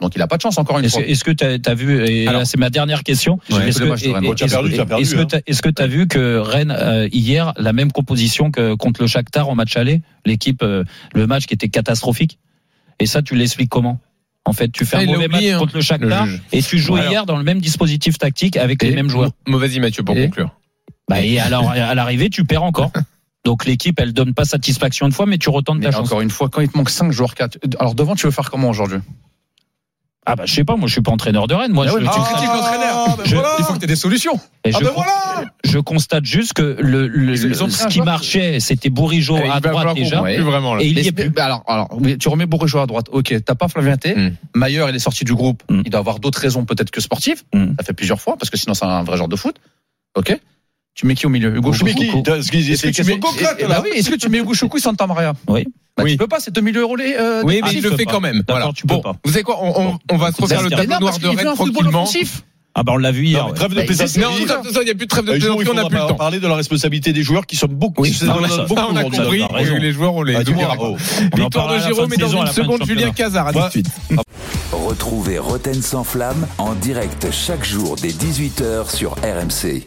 Donc 0.00 0.16
il 0.16 0.22
a 0.22 0.26
pas 0.26 0.36
de 0.36 0.42
chance 0.42 0.58
encore 0.58 0.80
une 0.80 0.84
Est-ce 0.84 0.94
fois. 0.94 1.02
que- 1.04 1.08
est-ce 1.08 1.22
que 1.22 1.30
tu 1.30 1.44
as, 1.44 1.74
vu, 1.74 2.04
et 2.04 2.26
Alors- 2.26 2.40
là 2.40 2.44
c'est 2.44 2.58
ma 2.58 2.70
dernière 2.70 3.04
question, 3.04 3.38
Ouais. 3.50 3.68
est-ce 3.68 3.78
Bon, 3.84 3.94
tu 3.94 4.42
as 4.42 4.46
est-ce- 4.46 4.54
perdu, 4.54 4.72
tu 4.72 4.80
as 4.80 4.84
perdu, 4.86 5.02
est-ce 5.04 5.14
que 5.14 5.20
hein. 5.20 5.26
t'as- 5.26 5.40
est-ce 5.46 5.62
que 5.62 5.68
tu 5.68 5.80
as 5.80 5.86
vu 5.86 6.08
que 6.08 6.38
Rennes, 6.38 6.74
euh, 6.76 7.08
hier, 7.12 7.52
la 7.56 7.72
même 7.72 7.92
composition 7.92 8.50
que 8.50 8.74
contre 8.74 9.00
le 9.02 9.06
Shakhtar 9.06 9.48
en 9.48 9.54
match 9.54 9.76
aller 9.76 10.02
L'équipe, 10.26 10.62
euh, 10.64 10.82
le 11.14 11.26
match 11.28 11.46
qui 11.46 11.54
était 11.54 11.68
catastrophique? 11.68 12.38
Et 12.98 13.06
ça, 13.06 13.22
tu 13.22 13.36
l'expliques 13.36 13.70
comment? 13.70 14.00
En 14.44 14.52
fait, 14.52 14.72
tu 14.72 14.84
fais 14.84 14.96
Ah, 14.96 15.00
un 15.00 15.04
mauvais 15.06 15.26
oublié, 15.26 15.50
match 15.50 15.54
hein, 15.54 15.58
contre 15.60 15.76
le 15.76 15.82
Shakhtar 15.82 16.26
le 16.26 16.40
et 16.50 16.62
tu 16.62 16.78
joues 16.78 16.96
Alors- 16.96 17.08
hier 17.12 17.26
dans 17.26 17.36
le 17.36 17.44
même 17.44 17.60
dispositif 17.60 18.18
tactique 18.18 18.56
avec 18.56 18.82
les 18.82 18.90
mêmes 18.90 19.08
joueurs. 19.08 19.30
Vas-y 19.46 19.78
Mathieu 19.78 20.02
pour 20.02 20.16
Et- 20.16 20.24
conclure. 20.24 20.50
Bah, 21.14 21.20
et 21.22 21.38
alors, 21.40 21.70
à 21.70 21.94
l'arrivée, 21.94 22.30
tu 22.30 22.44
perds 22.44 22.62
encore. 22.64 22.90
Donc 23.44 23.64
l'équipe, 23.64 23.98
elle 23.98 24.12
donne 24.12 24.34
pas 24.34 24.44
satisfaction 24.44 25.06
une 25.06 25.12
fois, 25.12 25.26
mais 25.26 25.36
tu 25.38 25.48
retentes 25.50 25.78
Mais 25.78 25.86
ta 25.86 25.90
chance. 25.92 26.06
encore 26.06 26.20
une 26.20 26.30
fois, 26.30 26.48
quand 26.48 26.60
il 26.60 26.68
te 26.68 26.76
manque 26.78 26.90
5 26.90 27.10
joueurs 27.10 27.34
4, 27.34 27.58
alors 27.80 27.94
devant, 27.96 28.14
tu 28.14 28.26
veux 28.26 28.30
faire 28.32 28.50
comment 28.50 28.68
aujourd'hui? 28.70 28.98
Ah 30.24 30.36
bah 30.36 30.44
je 30.46 30.54
sais 30.54 30.62
pas, 30.62 30.76
moi 30.76 30.86
je 30.86 30.92
suis 30.92 31.02
pas 31.02 31.10
entraîneur 31.10 31.48
de 31.48 31.54
Rennes. 31.54 31.72
Moi, 31.72 31.84
Ah 31.88 31.90
je, 31.90 31.94
ouais, 31.96 32.00
mais 32.02 32.06
je- 32.06 32.12
tu 32.12 32.20
critiques 32.20 32.46
l'entraîneur. 32.54 33.16
ben 33.16 33.24
Je- 33.24 33.34
voilà. 33.34 33.56
Il 33.58 33.64
faut 33.64 33.72
que 33.72 33.78
tu 33.78 33.84
aies 33.84 33.88
des 33.88 33.96
solutions. 33.96 34.34
et 34.62 34.70
Ah 34.72 34.78
je- 34.78 34.84
ben 34.84 34.92
voilà 34.94 35.12
je 35.64 35.78
constate 35.80 36.24
juste 36.24 36.52
que 36.52 36.76
le, 36.80 37.10
Ils 37.16 37.30
ils 37.50 37.54
ce 37.56 37.86
qui 37.88 37.94
joueur. 37.94 38.06
marchait, 38.06 38.60
c'était 38.60 38.90
Bourigeau 38.90 39.36
Eh, 39.42 39.48
à 39.48 39.58
droite 39.58 39.94
déjà. 39.96 40.22
plus 40.22 40.36
vraiment 40.42 40.74
là. 40.76 40.82
Et 40.84 40.86
il 40.86 40.98
y 41.00 41.08
est 41.08 41.12
plus. 41.12 41.32
alors, 41.40 41.64
alors, 41.66 41.88
tu 42.20 42.28
remets 42.28 42.46
Bourigeau 42.46 42.78
à 42.78 42.86
droite. 42.86 43.06
Ok, 43.10 43.34
t'as 43.44 43.54
pas 43.56 43.66
Flavien 43.66 43.96
T. 43.96 44.14
Maillard, 44.54 44.90
il 44.90 44.94
est 44.94 45.00
sorti 45.00 45.24
du 45.24 45.34
groupe. 45.34 45.64
Hmm. 45.68 45.82
Il 45.84 45.90
doit 45.90 45.98
avoir 45.98 46.20
d'autres 46.20 46.38
raisons 46.40 46.64
peut-être 46.66 46.92
que 46.92 47.00
sportives. 47.00 47.42
Hmm. 47.52 47.72
Ça 47.80 47.84
fait 47.84 47.92
plusieurs 47.94 48.20
fois 48.20 48.36
parce 48.36 48.50
que 48.50 48.56
sinon 48.56 48.74
c'est 48.74 48.84
un 48.84 49.02
vrai 49.02 49.16
genre 49.16 49.28
de 49.28 49.34
foot. 49.36 49.56
Ok. 50.14 50.38
Tu 50.94 51.06
mets 51.06 51.14
qui 51.14 51.26
au 51.26 51.30
milieu? 51.30 51.54
Hugo 51.56 51.72
Choukou. 51.72 51.88
Est-ce 51.90 52.50
que 52.50 53.02
mets 53.06 53.18
eh, 53.58 53.62
là. 53.62 53.68
bah 53.68 53.82
oui, 53.82 53.90
est-ce 53.94 54.10
que 54.10 54.16
tu 54.16 54.28
mets 54.28 54.38
Hugo 54.38 54.52
Choukou 54.54 54.76
et 54.76 54.80
Santa 54.80 55.06
Maria 55.06 55.32
Oui. 55.48 55.64
Bah, 55.96 56.04
Oui. 56.04 56.12
Tu 56.12 56.16
peux 56.18 56.26
pas, 56.26 56.38
c'est 56.40 56.50
2000 56.54 56.76
euros 56.78 56.96
les. 56.96 57.14
euh, 57.18 57.42
Oui, 57.44 57.60
mais 57.64 57.70
il 57.72 57.82
le 57.82 57.90
fait 57.96 58.04
pas. 58.04 58.12
quand 58.12 58.20
même. 58.20 58.42
Voilà. 58.48 58.70
tu 58.74 58.82
peux 58.86 58.94
Bon, 58.94 59.00
pas. 59.02 59.14
vous 59.24 59.30
savez 59.32 59.42
quoi? 59.42 59.58
On, 59.62 59.72
on, 59.92 59.98
on 60.10 60.16
va 60.16 60.32
se 60.32 60.40
refaire 60.40 60.62
le 60.62 60.70
tableau 60.70 60.98
noir 61.00 61.18
de 61.18 61.28
Rennes 61.28 61.54
tranquillement. 61.54 62.06
Ah 62.74 62.82
bah 62.84 62.92
on 62.94 62.96
l'a 62.96 63.12
vu 63.12 63.26
hier. 63.26 63.42
Non, 63.42 63.48
ouais. 63.50 63.54
Trêve 63.54 63.70
de 63.72 63.74
Bah, 63.76 63.82
plaisanterie. 63.84 64.20
Non, 64.20 64.30
il 64.80 64.84
n'y 64.84 64.90
a 64.90 64.94
plus 64.94 65.04
de 65.04 65.10
trêve 65.10 65.24
de 65.26 65.32
plaisanterie, 65.32 65.68
on 65.70 65.74
n'a 65.74 65.84
plus 65.84 65.94
le 65.98 66.06
temps. 66.08 66.14
parler 66.14 66.40
de 66.40 66.46
la 66.48 66.54
responsabilité 66.54 67.12
des 67.12 67.22
joueurs 67.22 67.44
qui 67.46 67.54
sont 67.56 67.66
beaucoup. 67.70 68.00
Oui, 68.00 68.16
non, 68.22 68.46
ça- 68.48 68.62
beaucoup 68.64 68.74
Ça, 68.80 68.88
on 68.90 68.96
a 68.96 69.02
compris. 69.04 69.42
les 69.78 69.92
joueurs, 69.92 70.14
on 70.14 70.22
les 70.22 70.36
Ah, 70.36 70.42
oh. 70.80 70.96
En 71.32 71.36
Victoire 71.36 71.74
de 71.74 71.78
Jérôme 71.80 72.12
et 72.14 72.16
dans 72.16 72.28
une 72.34 72.46
seconde, 72.46 72.84
Julien. 72.86 73.10
Cazard. 73.10 73.48
À 73.48 73.52
tout 73.52 73.60
de 73.60 73.70
suite. 73.70 73.86
Retrouvez 74.72 75.38
Roten 75.38 75.82
sans 75.82 76.04
flamme 76.04 76.46
en 76.56 76.72
direct 76.74 77.26
chaque 77.30 77.64
jour 77.64 77.96
dès 78.00 78.08
18h 78.08 78.90
sur 78.90 79.12
RMC. 79.16 79.86